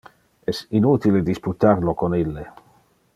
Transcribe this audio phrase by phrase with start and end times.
[0.47, 2.47] Es inutile disputar lo con ille.